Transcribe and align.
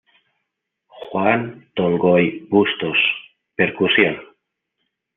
Juan 0.87 1.67
Tongoy 1.75 2.47
Bustos: 2.49 2.97
Percusión. 3.55 4.19